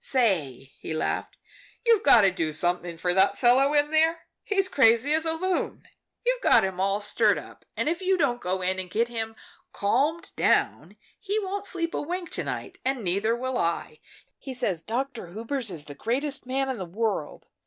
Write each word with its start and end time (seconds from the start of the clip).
"Say," 0.03 0.71
he 0.79 0.95
laughed, 0.95 1.37
"you've 1.85 2.01
got 2.01 2.21
to 2.21 2.31
do 2.31 2.53
something 2.53 2.97
for 2.97 3.13
that 3.13 3.37
fellow 3.37 3.71
in 3.75 3.91
there 3.91 4.21
he's 4.43 4.67
crazy 4.67 5.13
as 5.13 5.27
a 5.27 5.33
loon. 5.33 5.83
You've 6.25 6.41
got 6.41 6.63
him 6.63 6.79
all 6.79 7.01
stirred 7.01 7.37
up, 7.37 7.65
and 7.77 7.87
if 7.87 8.01
you 8.01 8.17
don't 8.17 8.41
go 8.41 8.63
in 8.63 8.79
and 8.79 8.89
get 8.89 9.09
him 9.09 9.35
calmed 9.73 10.31
down 10.35 10.97
he 11.19 11.37
won't 11.37 11.67
sleep 11.67 11.93
a 11.93 12.01
wink 12.01 12.31
to 12.31 12.43
night, 12.43 12.79
and 12.83 13.03
neither 13.03 13.35
will 13.35 13.59
I. 13.59 13.99
He 14.39 14.55
says 14.55 14.81
Dr. 14.81 15.33
Hubers 15.33 15.69
is 15.69 15.85
the 15.85 15.93
greatest 15.93 16.47
man 16.47 16.67
in 16.67 16.77
the 16.79 16.85
world. 16.85 17.45